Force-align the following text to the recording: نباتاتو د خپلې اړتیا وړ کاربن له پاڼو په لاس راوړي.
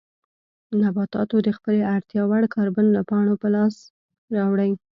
نباتاتو 0.81 1.37
د 1.45 1.49
خپلې 1.57 1.81
اړتیا 1.95 2.21
وړ 2.25 2.43
کاربن 2.55 2.85
له 2.95 3.01
پاڼو 3.09 3.33
په 3.41 3.47
لاس 3.55 3.75
راوړي. 4.35 4.71